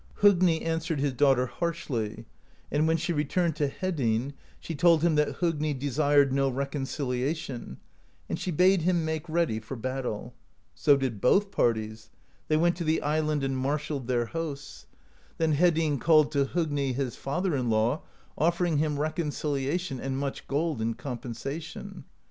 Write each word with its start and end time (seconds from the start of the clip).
"Hogni 0.21 0.63
answered 0.63 0.99
his 0.99 1.13
daughter 1.13 1.45
harshly; 1.45 2.25
and 2.71 2.87
when 2.87 2.97
she 2.97 3.13
returned 3.13 3.55
to 3.57 3.69
Hedinn, 3.69 4.33
she 4.59 4.73
told 4.73 5.03
him 5.03 5.13
that 5.13 5.35
Hogni 5.35 5.75
desired 5.75 6.33
no 6.33 6.49
reconciliation, 6.49 7.77
and 8.27 8.39
she 8.39 8.49
bade 8.49 8.81
him 8.81 9.05
make 9.05 9.29
ready 9.29 9.59
for 9.59 9.75
battle. 9.75 10.33
So 10.73 10.97
did 10.97 11.21
both 11.21 11.51
parties: 11.51 12.09
they 12.47 12.57
went 12.57 12.77
to 12.77 12.83
the 12.83 13.03
island 13.03 13.43
and 13.43 13.55
marshalled 13.55 14.07
THE 14.07 14.15
POESY 14.15 14.23
OF 14.23 14.29
SKALDS 14.29 14.85
189 15.37 15.37
their 15.37 15.49
hosts. 15.69 15.83
Then 15.93 15.97
Hedinn 15.99 16.01
called 16.01 16.31
to 16.31 16.45
Hogni 16.45 16.93
his 16.95 17.15
father 17.15 17.55
in 17.55 17.69
law, 17.69 18.01
offering 18.39 18.79
him 18.79 18.97
reconciliation 18.99 19.99
and 19.99 20.17
much 20.17 20.47
gold 20.47 20.81
in 20.81 20.95
com 20.95 21.19
pensation. 21.19 22.05